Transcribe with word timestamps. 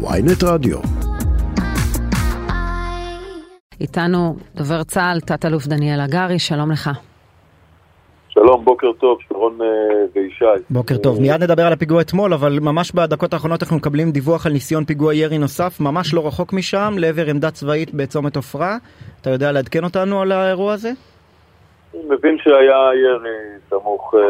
ויינט 0.00 0.44
רדיו. 0.44 0.78
איתנו 3.80 4.36
דובר 4.54 4.82
צה"ל, 4.82 5.20
תת-אלוף 5.20 5.66
דניאל 5.66 6.00
הגרי, 6.00 6.38
שלום 6.38 6.70
לך. 6.70 6.90
שלום, 8.28 8.64
בוקר 8.64 8.86
טוב, 9.00 9.18
שרון 9.28 9.58
אה, 9.62 9.66
וישי. 10.14 10.64
בוקר 10.70 10.96
טוב, 10.96 11.20
מיד 11.20 11.42
נדבר 11.42 11.66
על 11.66 11.72
הפיגוע 11.72 12.00
אתמול, 12.00 12.34
אבל 12.34 12.58
ממש 12.60 12.92
בדקות 12.92 13.32
האחרונות 13.32 13.62
אנחנו 13.62 13.76
מקבלים 13.76 14.12
דיווח 14.12 14.46
על 14.46 14.52
ניסיון 14.52 14.84
פיגוע 14.84 15.14
ירי 15.14 15.38
נוסף, 15.38 15.80
ממש 15.80 16.14
לא 16.14 16.26
רחוק 16.26 16.52
משם, 16.52 16.94
לעבר 16.98 17.26
עמדה 17.26 17.50
צבאית 17.50 17.94
בצומת 17.94 18.36
עופרה. 18.36 18.76
אתה 19.20 19.30
יודע 19.30 19.52
לעדכן 19.52 19.84
אותנו 19.84 20.20
על 20.20 20.32
האירוע 20.32 20.72
הזה? 20.72 20.92
אני 21.94 22.02
מבין 22.08 22.38
שהיה 22.38 22.90
ירי 22.94 23.58
סמוך 23.70 24.14
אה, 24.14 24.20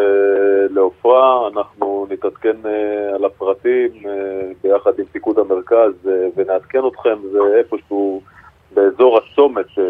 לעופרה, 0.71 1.49
אנחנו 1.49 2.07
נתעדכן 2.11 2.57
אה, 2.67 3.15
על 3.15 3.25
הפרטים 3.25 3.91
אה, 4.07 4.13
ביחד 4.63 4.91
עם 4.99 5.05
פיקוד 5.13 5.39
המרכז 5.39 6.11
ונעדכן 6.37 6.79
אתכם, 6.93 7.17
זה 7.33 7.39
איפשהו 7.59 8.23
באזור 8.75 9.19
הצומת 9.19 9.67
אה, 9.79 9.85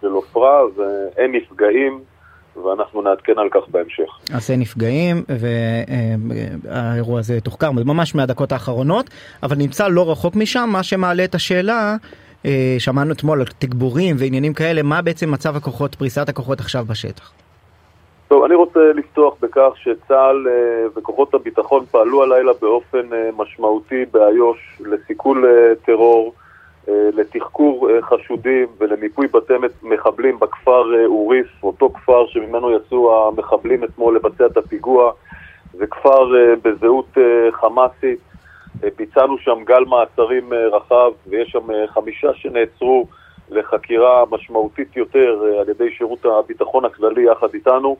של 0.00 0.06
עופרה 0.06 0.60
ואין 0.76 1.32
נפגעים. 1.32 2.00
ואנחנו 2.64 3.02
נעדכן 3.02 3.32
על 3.36 3.48
כך 3.50 3.68
בהמשך. 3.68 4.10
אין 4.50 4.60
נפגעים, 4.60 5.24
והאירוע 6.64 7.18
הזה 7.18 7.40
תוחקר 7.40 7.70
ממש 7.70 8.14
מהדקות 8.14 8.52
האחרונות, 8.52 9.10
אבל 9.42 9.56
נמצא 9.56 9.88
לא 9.88 10.10
רחוק 10.10 10.36
משם, 10.36 10.68
מה 10.72 10.82
שמעלה 10.82 11.24
את 11.24 11.34
השאלה, 11.34 11.96
שמענו 12.78 13.12
אתמול 13.12 13.40
על 13.40 13.46
תגבורים 13.58 14.16
ועניינים 14.18 14.54
כאלה, 14.54 14.82
מה 14.82 15.02
בעצם 15.02 15.30
מצב 15.30 15.56
הכוחות, 15.56 15.94
פריסת 15.94 16.28
הכוחות 16.28 16.60
עכשיו 16.60 16.84
בשטח? 16.84 17.32
טוב, 18.28 18.44
אני 18.44 18.54
רוצה 18.54 18.80
לפתוח 18.94 19.34
בכך 19.40 19.70
שצה"ל 19.76 20.48
אה, 20.48 20.86
וכוחות 20.96 21.34
הביטחון 21.34 21.84
פעלו 21.90 22.22
הלילה 22.22 22.52
באופן 22.60 23.12
אה, 23.12 23.30
משמעותי 23.36 24.04
באיו"ש 24.12 24.80
לסיכול 24.80 25.44
טרור. 25.84 26.34
אה, 26.88 27.08
לתחקור 27.12 27.90
אה, 27.90 28.02
חשודים 28.02 28.66
ולמיפוי 28.78 29.26
בתי 29.26 29.52
מחבלים 29.82 30.38
בכפר 30.38 30.94
אה, 30.94 31.06
אוריף, 31.06 31.46
אותו 31.62 31.90
כפר 31.94 32.26
שממנו 32.26 32.76
יצאו 32.76 33.28
המחבלים 33.28 33.84
אתמול 33.84 34.16
לבצע 34.16 34.46
את 34.46 34.56
הפיגוע. 34.56 35.12
זה 35.72 35.86
כפר 35.86 36.32
בזהות 36.62 37.18
חמאסית. 37.52 38.18
ביצענו 38.96 39.38
שם 39.38 39.64
גל 39.64 39.84
מעצרים 39.84 40.52
רחב 40.72 41.12
ויש 41.26 41.50
שם 41.50 41.86
חמישה 41.86 42.34
שנעצרו 42.34 43.06
לחקירה 43.50 44.24
משמעותית 44.30 44.96
יותר 44.96 45.42
על 45.60 45.68
ידי 45.68 45.90
שירות 45.90 46.24
הביטחון 46.24 46.84
הכללי 46.84 47.30
יחד 47.32 47.54
איתנו 47.54 47.96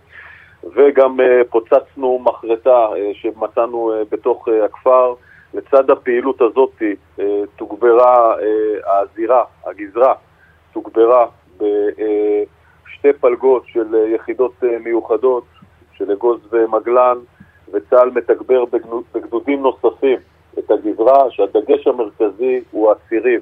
וגם 0.74 1.16
פוצצנו 1.50 2.18
מחרטה 2.18 2.88
שמצאנו 3.12 3.92
בתוך 4.10 4.48
הכפר. 4.64 5.14
לצד 5.56 5.90
הפעילות 5.90 6.40
הזאת 6.40 6.82
אה, 7.20 7.24
תוגברה 7.56 8.34
אה, 8.40 9.00
הזירה, 9.00 9.44
הגזרה, 9.66 10.14
תוגברה 10.72 11.26
בשתי 11.56 13.12
פלגות 13.20 13.62
של 13.66 13.94
יחידות 14.14 14.52
אה, 14.64 14.78
מיוחדות, 14.78 15.44
של 15.92 16.12
אגוז 16.12 16.40
ומגלן, 16.50 17.18
וצה"ל 17.72 18.10
מתגבר 18.10 18.64
בגדודים 19.14 19.62
נוספים 19.62 20.18
את 20.58 20.70
הגזרה, 20.70 21.30
שהדגש 21.30 21.86
המרכזי 21.86 22.60
הוא 22.70 22.92
הצירים. 22.92 23.40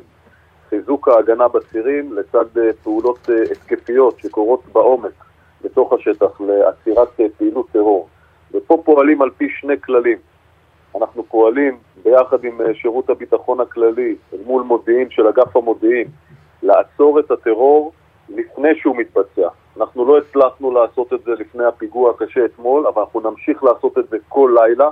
חיזוק 0.70 1.08
ההגנה 1.08 1.48
בצירים 1.48 2.12
לצד 2.12 2.44
פעולות 2.82 3.28
התקפיות 3.52 4.18
שקורות 4.18 4.62
בעומק 4.72 5.24
בתוך 5.62 5.92
השטח 5.92 6.40
לעצירת 6.40 7.08
פעילות 7.38 7.66
טרור. 7.72 8.08
ופה 8.52 8.82
פועלים 8.84 9.22
על 9.22 9.30
פי 9.30 9.48
שני 9.60 9.80
כללים. 9.80 10.18
אנחנו 10.96 11.24
פועלים 11.24 11.78
ביחד 12.02 12.44
עם 12.44 12.60
אה, 12.60 12.74
שירות 12.74 13.10
הביטחון 13.10 13.60
הכללי, 13.60 14.16
מול 14.46 14.62
מודיעין 14.62 15.10
של 15.10 15.26
אגף 15.26 15.56
המודיעין, 15.56 16.08
לעצור 16.62 17.20
את 17.20 17.30
הטרור 17.30 17.92
לפני 18.28 18.68
שהוא 18.74 18.96
מתבצע. 18.96 19.48
אנחנו 19.76 20.04
לא 20.04 20.18
הצלחנו 20.18 20.70
לעשות 20.72 21.12
את 21.12 21.24
זה 21.24 21.30
לפני 21.32 21.64
הפיגוע 21.64 22.10
הקשה 22.10 22.44
אתמול, 22.44 22.86
אבל 22.86 23.02
אנחנו 23.02 23.20
נמשיך 23.20 23.64
לעשות 23.64 23.98
את 23.98 24.08
זה 24.08 24.16
כל 24.28 24.56
לילה, 24.60 24.90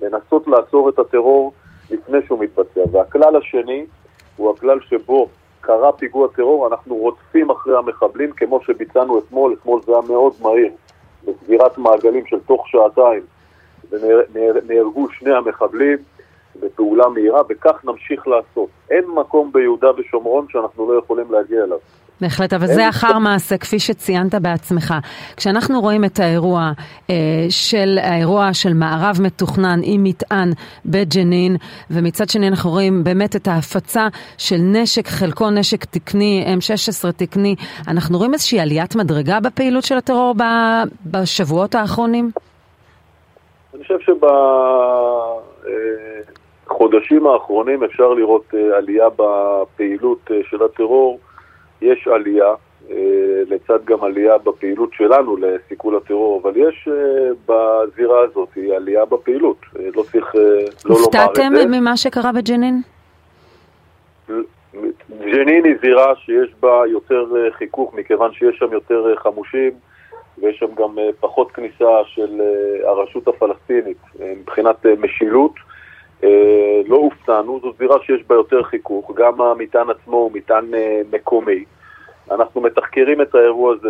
לנסות 0.00 0.48
לעצור 0.48 0.88
את 0.88 0.98
הטרור 0.98 1.52
לפני 1.92 2.18
שהוא 2.26 2.38
מתבצע. 2.38 2.80
והכלל 2.92 3.36
השני 3.36 3.86
הוא 4.36 4.50
הכלל 4.50 4.80
שבו 4.80 5.28
קרה 5.60 5.92
פיגוע 5.92 6.28
טרור, 6.36 6.66
אנחנו 6.66 6.94
רודפים 6.96 7.50
אחרי 7.50 7.78
המחבלים 7.78 8.32
כמו 8.32 8.60
שביצענו 8.62 9.18
אתמול, 9.18 9.56
אתמול 9.60 9.80
זה 9.86 9.92
היה 9.92 10.00
מאוד 10.08 10.32
מהיר, 10.40 10.72
בסגירת 11.24 11.78
מעגלים 11.78 12.26
של 12.26 12.38
תוך 12.46 12.68
שעתיים, 12.68 13.22
ונהרגו 13.90 15.08
שני 15.18 15.34
המחבלים. 15.34 15.98
בפעולה 16.72 17.08
מהירה, 17.08 17.42
וכך 17.48 17.84
נמשיך 17.84 18.28
לעשות. 18.28 18.68
אין 18.90 19.04
מקום 19.14 19.52
ביהודה 19.52 19.88
ושומרון 19.98 20.46
שאנחנו 20.48 20.92
לא 20.92 20.98
יכולים 20.98 21.32
להגיע 21.32 21.64
אליו. 21.64 21.78
בהחלט, 22.20 22.52
אבל 22.52 22.66
זה 22.66 22.88
אחר 22.88 23.18
מעשה, 23.18 23.58
כפי 23.58 23.78
שציינת 23.78 24.34
בעצמך. 24.34 24.94
כשאנחנו 25.36 25.80
רואים 25.80 26.04
את 26.04 26.20
האירוע 26.20 26.70
אה, 27.10 27.14
של, 27.48 27.98
האירוע 28.02 28.54
של 28.54 28.74
מערב 28.74 29.16
מתוכנן 29.22 29.80
עם 29.82 30.04
מטען 30.04 30.50
בג'נין, 30.86 31.56
ומצד 31.90 32.28
שני 32.28 32.48
אנחנו 32.48 32.70
רואים 32.70 33.04
באמת 33.04 33.36
את 33.36 33.48
ההפצה 33.48 34.08
של 34.38 34.56
נשק, 34.58 35.06
חלקו 35.06 35.50
נשק 35.50 35.84
תקני, 35.84 36.44
M16 36.58 37.12
תקני, 37.12 37.54
אנחנו 37.88 38.18
רואים 38.18 38.32
איזושהי 38.32 38.60
עליית 38.60 38.96
מדרגה 38.96 39.40
בפעילות 39.40 39.84
של 39.84 39.96
הטרור 39.96 40.34
בשבועות 41.06 41.74
האחרונים? 41.74 42.30
אני 43.74 43.82
חושב 43.82 43.98
שב... 44.00 44.24
אה, 46.72 46.76
בחודשים 46.76 47.26
האחרונים 47.26 47.84
אפשר 47.84 48.08
לראות 48.08 48.44
uh, 48.54 48.76
עלייה 48.76 49.08
בפעילות 49.16 50.30
uh, 50.30 50.50
של 50.50 50.62
הטרור. 50.62 51.18
יש 51.82 52.08
עלייה, 52.08 52.54
uh, 52.88 52.92
לצד 53.48 53.84
גם 53.84 54.04
עלייה 54.04 54.38
בפעילות 54.38 54.90
שלנו 54.92 55.36
לסיכול 55.36 55.96
הטרור, 55.96 56.40
אבל 56.42 56.52
יש 56.56 56.88
בזירה 57.46 58.20
הזאת 58.20 58.48
עלייה 58.76 59.04
בפעילות. 59.04 59.56
לא 59.94 60.02
צריך 60.02 60.34
לא 60.34 60.40
לומר 60.40 60.66
את 60.66 60.78
זה. 60.82 60.88
הופתעתם 60.88 61.52
ממה 61.70 61.96
שקרה 61.96 62.32
בג'נין? 62.32 62.80
ג'נין 65.20 65.64
היא 65.64 65.74
זירה 65.82 66.14
שיש 66.16 66.54
בה 66.60 66.82
יותר 66.86 67.26
חיכוך, 67.50 67.94
מכיוון 67.94 68.32
שיש 68.32 68.58
שם 68.58 68.72
יותר 68.72 69.14
חמושים. 69.16 69.72
ויש 70.38 70.58
שם 70.58 70.74
גם 70.74 70.98
פחות 71.20 71.52
כניסה 71.52 72.04
של 72.06 72.40
הרשות 72.84 73.28
הפלסטינית 73.28 73.98
מבחינת 74.20 74.86
משילות. 74.98 75.52
אה, 76.24 76.80
לא 76.86 76.96
הופתענו, 76.96 77.60
זו 77.62 77.72
זירה 77.78 77.96
שיש 78.02 78.22
בה 78.26 78.34
יותר 78.34 78.62
חיכוך, 78.62 79.10
גם 79.14 79.40
המטען 79.40 79.90
עצמו 79.90 80.16
הוא 80.16 80.30
מטען 80.34 80.74
אה, 80.74 81.00
מקומי. 81.12 81.64
אנחנו 82.30 82.60
מתחקרים 82.60 83.22
את 83.22 83.34
האירוע 83.34 83.74
הזה 83.74 83.88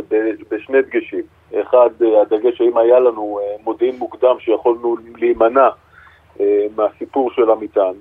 בשני 0.50 0.82
דגשים. 0.82 1.22
אחד, 1.60 1.90
אה, 2.02 2.22
הדגש 2.22 2.60
האם 2.60 2.78
היה 2.78 3.00
לנו 3.00 3.38
מודיעין 3.64 3.96
מוקדם 3.98 4.36
שיכולנו 4.38 4.96
להימנע 5.18 5.68
מהסיפור 6.76 7.30
של 7.30 7.50
המטען. 7.50 7.94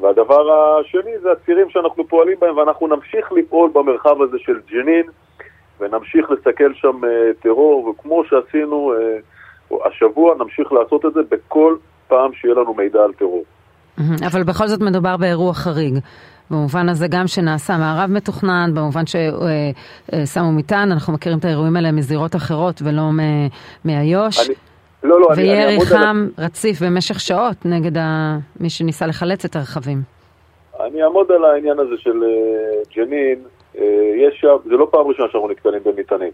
והדבר 0.00 0.52
השני 0.52 1.18
זה 1.18 1.32
הצירים 1.32 1.70
שאנחנו 1.70 2.08
פועלים 2.08 2.38
בהם, 2.40 2.56
ואנחנו 2.56 2.86
נמשיך 2.86 3.32
לפעול 3.32 3.70
במרחב 3.72 4.22
הזה 4.22 4.38
של 4.38 4.60
ג'נין, 4.70 5.02
ונמשיך 5.80 6.30
לסכל 6.30 6.74
שם 6.74 7.00
טרור, 7.42 7.88
וכמו 7.88 8.24
שעשינו 8.24 8.92
השבוע, 9.84 10.34
נמשיך 10.34 10.72
לעשות 10.72 11.06
את 11.06 11.12
זה 11.12 11.20
בכל 11.28 11.76
פעם 12.08 12.32
שיהיה 12.32 12.54
לנו 12.54 12.74
מידע 12.74 13.04
על 13.04 13.12
טרור. 13.12 13.44
אבל 14.26 14.42
בכל 14.42 14.66
זאת 14.66 14.80
מדובר 14.80 15.16
באירוע 15.16 15.54
חריג. 15.54 15.98
במובן 16.50 16.88
הזה 16.88 17.06
גם 17.10 17.26
שנעשה 17.26 17.76
מערב 17.76 18.10
מתוכנן, 18.10 18.70
במובן 18.74 19.02
ששמו 19.06 20.52
מטען, 20.52 20.92
אנחנו 20.92 21.12
מכירים 21.12 21.38
את 21.38 21.44
האירועים 21.44 21.76
האלה 21.76 21.92
מזירות 21.92 22.36
אחרות 22.36 22.82
ולא 22.84 23.02
מאיו"ש. 23.84 24.50
לא, 25.02 25.20
לא, 25.20 25.28
וירי 25.36 25.78
חם 25.86 26.28
על... 26.38 26.44
רציף 26.44 26.82
במשך 26.82 27.20
שעות 27.20 27.56
נגד 27.64 27.98
ה... 27.98 28.38
מי 28.60 28.70
שניסה 28.70 29.06
לחלץ 29.06 29.44
את 29.44 29.56
הרכבים. 29.56 29.98
אני 30.80 31.02
אעמוד 31.02 31.32
על 31.32 31.44
העניין 31.44 31.78
הזה 31.78 31.94
של 31.98 32.22
uh, 32.22 32.96
ג'נין. 32.96 33.38
Uh, 33.74 33.78
יש 34.16 34.40
שם, 34.40 34.56
זה 34.64 34.76
לא 34.76 34.88
פעם 34.90 35.06
ראשונה 35.06 35.28
שאנחנו 35.32 35.48
נתקלים 35.48 35.80
במטענים. 35.84 36.30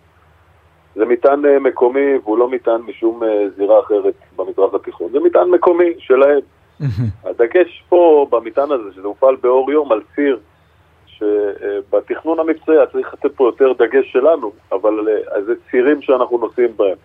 זה 0.94 1.04
מטען 1.04 1.44
uh, 1.44 1.48
מקומי 1.60 2.16
והוא 2.24 2.38
לא 2.38 2.48
מטען 2.48 2.80
משום 2.80 3.20
זירה 3.56 3.80
אחרת 3.80 4.14
במזרח 4.36 4.74
התיכון. 4.74 5.08
זה 5.12 5.19
מטען 5.20 5.50
מקומי 5.50 5.92
שלהם. 5.98 6.40
הדגש 7.25 7.84
פה 7.88 8.26
במטען 8.31 8.73
הזה, 8.73 8.93
שזה 8.94 9.06
הופעל 9.06 9.37
באור 9.37 9.73
יום 9.73 9.93
על 9.93 10.00
ציר, 10.14 10.38
שבתכנון 11.06 12.38
המקצועי 12.38 12.78
צריך 12.93 13.14
לתת 13.14 13.37
פה 13.37 13.49
יותר 13.49 13.73
דגש 13.73 14.12
שלנו, 14.12 14.52
אבל 14.73 15.08
אה, 15.08 15.43
זה 15.43 15.52
צירים 15.70 16.02
שאנחנו 16.02 16.38
נוסעים 16.38 16.76
בהם. 16.76 16.96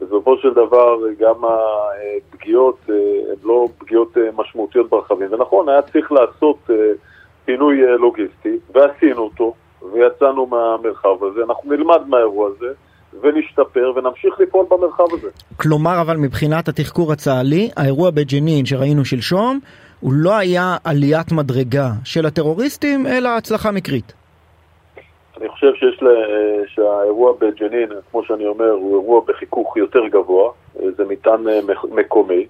בסופו 0.00 0.36
של 0.36 0.54
דבר 0.54 0.98
גם 1.18 1.34
הפגיעות 1.44 2.78
אה, 2.90 2.94
הן 3.32 3.38
לא 3.44 3.68
פגיעות 3.78 4.18
אה, 4.18 4.28
משמעותיות 4.36 4.90
ברכבים. 4.90 5.32
ונכון, 5.32 5.68
היה 5.68 5.82
צריך 5.82 6.12
לעשות 6.12 6.70
פינוי 7.44 7.82
לוגיסטי, 7.98 8.58
ועשינו 8.72 9.22
אותו, 9.22 9.54
ויצאנו 9.92 10.46
מהמרחב 10.46 11.24
הזה. 11.24 11.40
אנחנו 11.48 11.72
נלמד 11.72 12.08
מהאירוע 12.08 12.48
הזה. 12.48 12.72
ונשתפר 13.22 13.92
ונמשיך 13.96 14.40
לפעול 14.40 14.66
במרחב 14.70 15.04
הזה. 15.12 15.28
כלומר, 15.56 16.00
אבל 16.00 16.16
מבחינת 16.16 16.68
התחקור 16.68 17.12
הצה"לי, 17.12 17.70
האירוע 17.76 18.10
בג'נין 18.10 18.66
שראינו 18.66 19.04
שלשום, 19.04 19.60
הוא 20.00 20.12
לא 20.12 20.36
היה 20.36 20.76
עליית 20.84 21.32
מדרגה 21.32 21.88
של 22.04 22.26
הטרוריסטים, 22.26 23.06
אלא 23.06 23.28
הצלחה 23.28 23.70
מקרית. 23.70 24.12
אני 25.40 25.48
חושב 25.48 25.74
שיש 25.74 26.02
לה, 26.02 26.10
שהאירוע 26.66 27.32
בג'נין, 27.40 27.88
כמו 28.10 28.24
שאני 28.24 28.46
אומר, 28.46 28.70
הוא 28.70 29.00
אירוע 29.00 29.20
בחיכוך 29.28 29.76
יותר 29.76 30.06
גבוה, 30.06 30.50
זה 30.74 31.04
מטען 31.08 31.44
מקומי. 31.90 32.46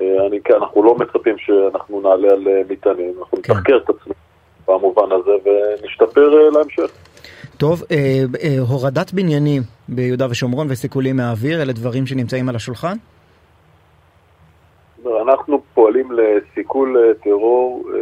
אני, 0.00 0.40
אנחנו 0.56 0.82
לא 0.82 0.94
מצפים 0.94 1.38
שאנחנו 1.38 2.00
נעלה 2.00 2.32
על 2.32 2.46
מטענים, 2.68 3.14
אנחנו 3.20 3.38
כן. 3.42 3.52
נתחקר 3.52 3.76
את 3.76 3.90
עצמנו 3.90 4.14
במובן 4.68 5.12
הזה 5.12 5.30
ונשתפר 5.44 6.50
להמשך. 6.50 6.90
טוב, 7.62 7.82
אה, 7.90 7.96
אה, 8.44 8.58
הורדת 8.58 9.12
בניינים 9.12 9.62
ביהודה 9.88 10.26
ושומרון 10.30 10.66
וסיכולים 10.70 11.16
מהאוויר, 11.16 11.62
אלה 11.62 11.72
דברים 11.72 12.06
שנמצאים 12.06 12.48
על 12.48 12.56
השולחן? 12.56 12.96
אנחנו 15.22 15.62
פועלים 15.74 16.08
לסיכול 16.12 16.96
אה, 16.98 17.14
טרור 17.14 17.90
אה, 17.94 18.00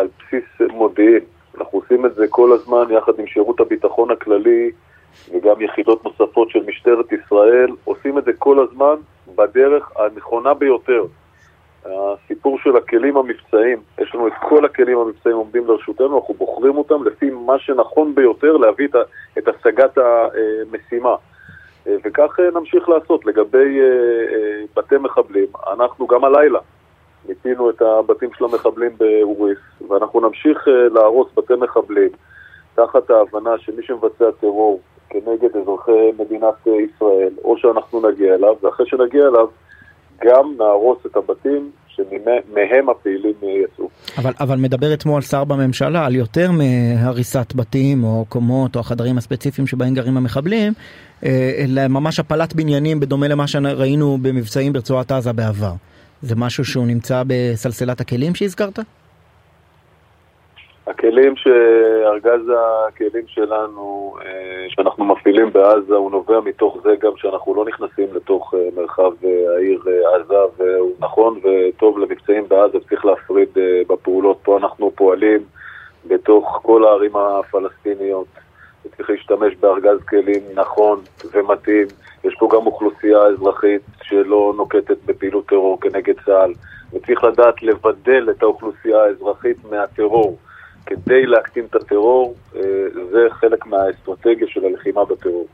על 0.00 0.08
בסיס 0.18 0.44
מודיעין. 0.72 1.20
אנחנו 1.58 1.78
עושים 1.78 2.06
את 2.06 2.14
זה 2.14 2.26
כל 2.30 2.52
הזמן 2.52 2.84
יחד 2.90 3.12
עם 3.18 3.26
שירות 3.26 3.60
הביטחון 3.60 4.10
הכללי 4.10 4.70
וגם 5.32 5.60
יחידות 5.60 6.04
נוספות 6.04 6.50
של 6.50 6.60
משטרת 6.66 7.12
ישראל. 7.12 7.70
עושים 7.84 8.18
את 8.18 8.24
זה 8.24 8.32
כל 8.38 8.66
הזמן 8.68 8.94
בדרך 9.36 9.92
הנכונה 9.96 10.54
ביותר. 10.54 11.02
הסיפור 11.86 12.58
של 12.58 12.76
הכלים 12.76 13.16
המבצעיים, 13.16 13.78
יש 13.98 14.14
לנו 14.14 14.26
את 14.26 14.32
כל 14.48 14.64
הכלים 14.64 14.98
המבצעיים 14.98 15.36
עומדים 15.36 15.66
לרשותנו, 15.66 16.18
אנחנו 16.18 16.34
בוחרים 16.34 16.76
אותם 16.78 17.04
לפי 17.04 17.30
מה 17.30 17.58
שנכון 17.58 18.14
ביותר 18.14 18.56
להביא 18.56 18.88
את 19.38 19.48
השגת 19.48 19.98
המשימה. 19.98 21.14
וכך 22.04 22.40
נמשיך 22.54 22.88
לעשות. 22.88 23.26
לגבי 23.26 23.80
בתי 24.76 24.96
מחבלים, 24.96 25.46
אנחנו 25.72 26.06
גם 26.06 26.24
הלילה 26.24 26.58
מיפינו 27.28 27.70
את 27.70 27.82
הבתים 27.82 28.30
של 28.38 28.44
המחבלים 28.44 28.90
באוריס, 28.98 29.58
ואנחנו 29.88 30.20
נמשיך 30.20 30.68
להרוס 30.94 31.28
בתי 31.36 31.54
מחבלים 31.54 32.08
תחת 32.74 33.10
ההבנה 33.10 33.58
שמי 33.58 33.82
שמבצע 33.82 34.30
טרור 34.40 34.80
כנגד 35.10 35.56
אזרחי 35.56 36.12
מדינת 36.18 36.66
ישראל, 36.66 37.32
או 37.44 37.58
שאנחנו 37.58 38.10
נגיע 38.10 38.34
אליו, 38.34 38.54
ואחרי 38.62 38.86
שנגיע 38.86 39.28
אליו 39.28 39.48
גם 40.24 40.54
נהרוס 40.58 40.98
את 41.06 41.16
הבתים 41.16 41.70
שמהם 41.88 42.88
הפעילים 42.88 43.34
יצאו. 43.42 43.88
אבל, 44.18 44.32
אבל 44.40 44.56
מדבר 44.58 44.94
אתמול 44.94 45.22
שר 45.22 45.44
בממשלה 45.44 46.06
על 46.06 46.14
יותר 46.14 46.50
מהריסת 46.50 47.52
בתים 47.54 48.04
או 48.04 48.24
קומות 48.28 48.76
או 48.76 48.80
החדרים 48.80 49.18
הספציפיים 49.18 49.66
שבהם 49.66 49.94
גרים 49.94 50.16
המחבלים, 50.16 50.72
אלא 51.22 51.88
ממש 51.88 52.20
הפלת 52.20 52.54
בניינים 52.54 53.00
בדומה 53.00 53.28
למה 53.28 53.46
שראינו 53.46 54.18
במבצעים 54.22 54.72
ברצועת 54.72 55.12
עזה 55.12 55.32
בעבר. 55.32 55.72
זה 56.22 56.36
משהו 56.36 56.64
שהוא 56.64 56.86
נמצא 56.86 57.22
בסלסלת 57.26 58.00
הכלים 58.00 58.34
שהזכרת? 58.34 58.78
הכלים 60.86 61.36
שארגז 61.36 62.52
הכלים 62.88 63.26
שלנו, 63.26 64.16
אה, 64.24 64.66
שאנחנו 64.68 65.04
מפעילים 65.04 65.52
בעזה, 65.52 65.94
הוא 65.94 66.10
נובע 66.10 66.40
מתוך 66.40 66.78
זה 66.82 66.90
גם 67.00 67.12
שאנחנו 67.16 67.54
לא 67.54 67.64
נכנסים 67.64 68.06
לתוך 68.14 68.54
אה, 68.54 68.68
מרחב 68.76 69.12
אה, 69.24 69.54
העיר 69.56 69.82
עזה, 70.14 70.34
והוא 70.56 70.92
נכון 71.00 71.40
וטוב 71.44 71.98
למבצעים 71.98 72.48
בעזה, 72.48 72.78
צריך 72.88 73.04
להפריד 73.04 73.48
בפעולות. 73.88 74.38
פה 74.42 74.58
אנחנו 74.58 74.90
פועלים 74.94 75.40
בתוך 76.06 76.60
כל 76.62 76.84
הערים 76.84 77.16
הפלסטיניות, 77.16 78.26
צריך 78.96 79.10
להשתמש 79.10 79.54
בארגז 79.60 79.98
כלים 80.08 80.42
נכון 80.54 81.00
ומתאים. 81.32 81.86
יש 82.24 82.34
פה 82.38 82.48
גם 82.52 82.66
אוכלוסייה 82.66 83.22
אזרחית 83.22 83.82
שלא 84.02 84.52
נוקטת 84.56 84.96
בפעילות 85.06 85.46
טרור 85.46 85.80
כנגד 85.80 86.14
צה"ל, 86.26 86.52
וצריך 86.92 87.24
לדעת 87.24 87.62
לבדל 87.62 88.30
את 88.30 88.42
האוכלוסייה 88.42 89.02
האזרחית 89.02 89.56
מהטרור. 89.70 90.38
כדי 90.86 91.26
להקטין 91.26 91.64
את 91.64 91.74
הטרור, 91.74 92.34
אה, 92.56 92.60
זה 93.10 93.26
חלק 93.30 93.66
מהאסטרטגיה 93.66 94.46
של 94.48 94.64
הלחימה 94.64 95.04
בטרור. 95.04 95.46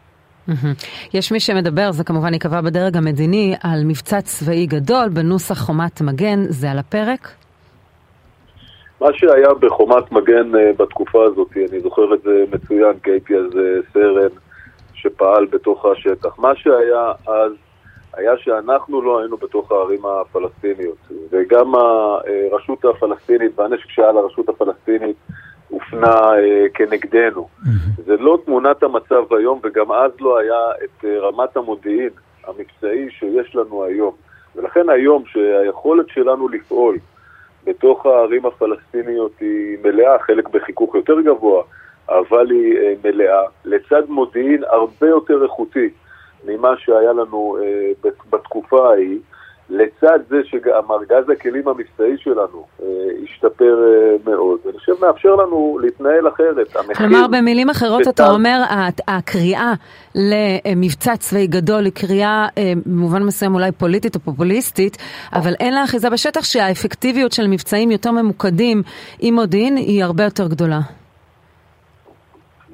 יש 1.14 1.32
מי 1.32 1.40
שמדבר, 1.40 1.92
זה 1.92 2.04
כמובן 2.04 2.32
ייקבע 2.32 2.60
בדרג 2.60 2.96
המדיני, 2.96 3.54
על 3.62 3.84
מבצע 3.84 4.20
צבאי 4.20 4.66
גדול 4.66 5.08
בנוסח 5.08 5.58
חומת 5.58 6.00
מגן, 6.00 6.44
זה 6.48 6.70
על 6.70 6.78
הפרק? 6.78 7.28
מה 9.00 9.08
שהיה 9.12 9.54
בחומת 9.60 10.12
מגן 10.12 10.54
אה, 10.54 10.70
בתקופה 10.78 11.24
הזאת, 11.24 11.48
אני 11.70 11.80
זוכר 11.80 12.14
את 12.14 12.22
זה 12.22 12.44
מצוין, 12.52 12.98
כי 13.02 13.10
הייתי 13.10 13.36
אז 13.36 13.56
אה, 13.56 13.92
סרן 13.92 14.38
שפעל 14.94 15.46
בתוך 15.46 15.84
השטח. 15.84 16.38
מה 16.38 16.56
שהיה 16.56 17.12
אז 17.26 17.52
היה 18.18 18.38
שאנחנו 18.38 19.02
לא 19.02 19.20
היינו 19.20 19.36
בתוך 19.36 19.72
הערים 19.72 20.00
הפלסטיניות, 20.06 20.96
וגם 21.30 21.72
הרשות 21.74 22.84
הפלסטינית 22.84 23.58
והנשק 23.58 23.90
שהיה 23.90 24.12
לרשות 24.12 24.48
הפלסטינית 24.48 25.16
הופנה 25.68 26.14
אה, 26.36 26.66
כנגדנו. 26.74 27.48
זה 28.06 28.16
לא 28.16 28.38
תמונת 28.44 28.82
המצב 28.82 29.34
היום, 29.34 29.60
וגם 29.62 29.92
אז 29.92 30.10
לא 30.20 30.38
היה 30.38 30.70
את 30.84 31.04
אה, 31.04 31.18
רמת 31.18 31.56
המודיעין 31.56 32.10
המבצעי 32.46 33.10
שיש 33.10 33.56
לנו 33.56 33.84
היום. 33.84 34.14
ולכן 34.56 34.88
היום 34.88 35.22
שהיכולת 35.26 36.08
שלנו 36.08 36.48
לפעול 36.48 36.98
בתוך 37.64 38.06
הערים 38.06 38.46
הפלסטיניות 38.46 39.32
היא 39.40 39.78
מלאה, 39.82 40.18
חלק 40.18 40.48
בחיכוך 40.48 40.94
יותר 40.94 41.20
גבוה, 41.20 41.62
אבל 42.08 42.50
היא 42.50 42.78
אה, 42.78 42.94
מלאה, 43.04 43.42
לצד 43.64 44.02
מודיעין 44.08 44.64
הרבה 44.70 45.08
יותר 45.08 45.42
איכותי. 45.42 45.88
ממה 46.44 46.74
שהיה 46.78 47.12
לנו 47.12 47.58
אה, 47.62 48.10
בתקופה 48.30 48.88
ההיא, 48.88 49.18
לצד 49.70 50.18
זה 50.28 50.36
שגם 50.44 50.82
ארגז 50.90 51.30
הכלים 51.30 51.68
המבצעי 51.68 52.16
שלנו 52.18 52.66
אה, 52.82 52.86
השתפר 53.24 53.84
אה, 53.84 54.32
מאוד, 54.32 54.58
אני 54.68 54.78
חושב 54.78 54.92
מאפשר 55.00 55.34
לנו 55.34 55.78
להתנהל 55.82 56.28
אחרת. 56.28 56.76
כלומר, 56.96 57.26
במילים 57.26 57.70
אחרות 57.70 58.00
שתם... 58.00 58.10
אתה 58.10 58.30
אומר, 58.30 58.62
הקריאה 59.08 59.72
למבצע 60.14 61.16
צבאי 61.16 61.46
גדול 61.46 61.84
היא 61.84 61.92
קריאה 61.92 62.46
אה, 62.58 62.72
במובן 62.86 63.22
מסוים 63.22 63.54
אולי 63.54 63.72
פוליטית 63.72 64.14
או 64.14 64.20
פופוליסטית, 64.20 64.96
אבל 65.32 65.54
אין 65.60 65.74
לה 65.74 65.84
אחיזה 65.84 66.10
בשטח 66.10 66.44
שהאפקטיביות 66.44 67.32
של 67.32 67.46
מבצעים 67.46 67.90
יותר 67.90 68.10
ממוקדים 68.10 68.82
עם 69.20 69.34
מודיעין 69.34 69.76
היא 69.76 70.04
הרבה 70.04 70.24
יותר 70.24 70.48
גדולה. 70.48 70.80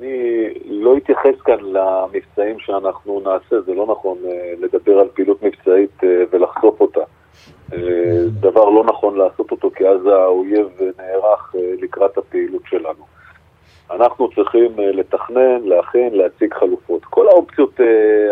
אני 0.00 0.53
לא 0.84 0.96
אתייחס 0.96 1.40
כאן 1.44 1.58
למבצעים 1.60 2.58
שאנחנו 2.58 3.20
נעשה, 3.24 3.60
זה 3.60 3.74
לא 3.74 3.86
נכון 3.86 4.18
אה, 4.26 4.52
לדבר 4.58 4.98
על 4.98 5.08
פעילות 5.14 5.42
מבצעית 5.42 6.04
אה, 6.04 6.24
ולחשוף 6.30 6.80
אותה. 6.80 7.00
אה, 7.72 7.78
דבר 8.40 8.64
לא 8.64 8.84
נכון 8.84 9.18
לעשות 9.18 9.50
אותו, 9.50 9.70
כי 9.70 9.88
אז 9.88 10.06
האויב 10.06 10.68
נערך 10.98 11.54
לקראת 11.80 12.18
הפעילות 12.18 12.62
שלנו. 12.66 13.04
אנחנו 13.90 14.30
צריכים 14.34 14.72
לתכנן, 14.76 15.62
להכין, 15.64 16.14
להציג 16.14 16.54
חלופות. 16.54 17.04
כל 17.04 17.28
האופציות 17.28 17.80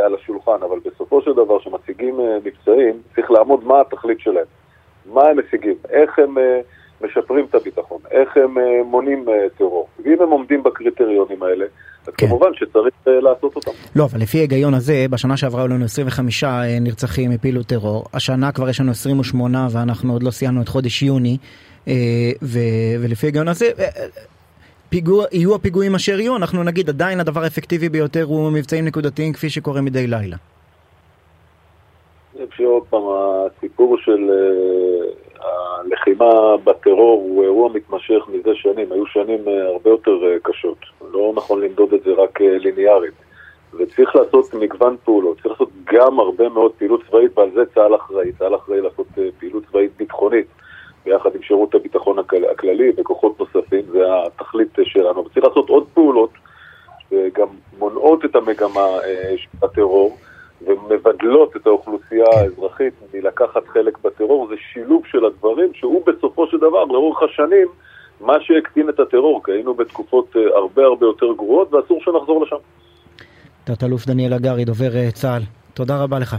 על 0.04 0.14
השולחן, 0.14 0.62
אבל 0.62 0.78
בסופו 0.84 1.22
של 1.22 1.32
דבר, 1.32 1.58
כשמציגים 1.58 2.20
מבצעים, 2.44 3.00
צריך 3.14 3.30
לעמוד 3.30 3.64
מה 3.64 3.80
התכלית 3.80 4.20
שלהם. 4.20 4.46
מה 5.06 5.22
הם 5.22 5.38
משיגים, 5.38 5.76
איך 5.90 6.18
הם 6.18 6.34
משפרים 7.02 7.46
את 7.50 7.54
הביטחון, 7.54 7.98
איך 8.10 8.36
הם 8.36 8.54
מונעים 8.84 9.24
טרור. 9.58 9.88
ואם 10.04 10.22
הם 10.22 10.30
עומדים 10.30 10.62
בקריטריונים 10.62 11.42
האלה, 11.42 11.64
אז 12.06 12.14
כן. 12.14 12.26
כמובן 12.26 12.54
שצריך 12.54 12.94
uh, 13.06 13.10
לעשות 13.10 13.56
אותם. 13.56 13.70
לא, 13.96 14.04
אבל 14.04 14.20
לפי 14.20 14.38
ההיגיון 14.38 14.74
הזה, 14.74 15.06
בשנה 15.10 15.36
שעברה 15.36 15.60
היו 15.62 15.68
לנו 15.68 15.84
25 15.84 16.44
אה, 16.44 16.78
נרצחים 16.80 17.30
מפעילות 17.30 17.66
טרור, 17.66 18.04
השנה 18.14 18.52
כבר 18.52 18.68
יש 18.68 18.80
לנו 18.80 18.90
28 18.90 19.68
ואנחנו 19.70 20.12
עוד 20.12 20.22
לא 20.22 20.30
סיימנו 20.30 20.62
את 20.62 20.68
חודש 20.68 21.02
יוני, 21.02 21.36
ו, 22.42 22.58
ולפי 23.00 23.26
ההיגיון 23.26 23.48
הזה... 23.48 23.70
פיגוע, 24.88 25.24
יהיו 25.32 25.54
הפיגועים 25.54 25.94
אשר 25.94 26.20
יהיו, 26.20 26.36
אנחנו 26.36 26.64
נגיד 26.64 26.88
עדיין 26.88 27.20
הדבר 27.20 27.42
האפקטיבי 27.42 27.88
ביותר 27.88 28.22
הוא 28.22 28.52
מבצעים 28.52 28.84
נקודתיים 28.84 29.32
כפי 29.32 29.50
שקורה 29.50 29.80
מדי 29.80 30.06
לילה. 30.06 30.36
אני 32.36 32.46
חושב 32.50 32.64
עוד 32.64 32.82
פעם, 32.90 33.02
הסיפור 33.56 33.98
של 33.98 34.30
הלחימה 35.44 36.56
בטרור 36.64 37.22
הוא 37.22 37.42
אירוע 37.42 37.72
מתמשך 37.72 38.24
מזה 38.28 38.50
שנים, 38.54 38.92
היו 38.92 39.06
שנים 39.06 39.48
אה, 39.48 39.66
הרבה 39.66 39.90
יותר 39.90 40.18
אה, 40.24 40.36
קשות, 40.42 40.78
לא 41.12 41.32
נכון 41.36 41.60
למדוד 41.60 41.92
את 41.92 42.02
זה 42.02 42.10
רק 42.12 42.40
אה, 42.40 42.58
ליניארית. 42.58 43.14
וצריך 43.78 44.16
לעשות 44.16 44.54
מגוון 44.54 44.96
פעולות, 45.04 45.36
צריך 45.42 45.52
לעשות 45.52 45.68
גם 45.84 46.20
הרבה 46.20 46.48
מאוד 46.48 46.72
פעילות 46.72 47.00
צבאית, 47.08 47.38
ועל 47.38 47.50
זה 47.54 47.62
צה"ל 47.74 47.94
אחראי. 47.94 48.32
צה"ל 48.32 48.54
אחראי 48.54 48.80
לעשות 48.80 49.06
פעילות 49.38 49.62
צבאית 49.70 49.90
ביטחונית, 49.96 50.46
ביחד 51.04 51.30
עם 51.34 51.42
שירות 51.42 51.74
הביטחון 51.74 52.18
הכללי 52.52 52.92
וכוחות 52.96 53.40
נוספים, 53.40 53.82
זה 53.92 54.04
התכלית 54.26 54.76
שלנו. 54.84 55.24
וצריך 55.24 55.46
לעשות 55.46 55.68
עוד 55.68 55.86
פעולות 55.94 56.30
שגם 57.10 57.46
מונעות 57.78 58.24
את 58.24 58.36
המגמה 58.36 58.86
של 59.36 59.58
הטרור. 59.62 60.16
ומבדלות 60.66 61.56
את 61.56 61.66
האוכלוסייה 61.66 62.26
האזרחית 62.36 62.94
מלקחת 63.14 63.68
חלק 63.68 63.98
בטרור, 64.04 64.48
זה 64.48 64.54
שילוב 64.72 65.02
של 65.06 65.24
הדברים 65.24 65.74
שהוא 65.74 66.02
בסופו 66.06 66.46
של 66.46 66.56
דבר, 66.56 66.84
לאורך 66.84 67.22
השנים, 67.22 67.66
מה 68.20 68.34
שהקטין 68.40 68.88
את 68.88 69.00
הטרור, 69.00 69.44
כי 69.44 69.52
היינו 69.52 69.74
בתקופות 69.74 70.36
אה, 70.36 70.56
הרבה 70.56 70.84
הרבה 70.84 71.06
יותר 71.06 71.26
גרועות 71.36 71.72
ואסור 71.72 72.00
שנחזור 72.02 72.44
לשם. 72.44 72.56
תת-אלוף 73.64 74.06
דניאל 74.06 74.32
הגרי, 74.32 74.64
דובר 74.64 74.96
אה, 74.96 75.10
צה"ל, 75.10 75.42
תודה 75.74 76.02
רבה 76.02 76.18
לך. 76.18 76.36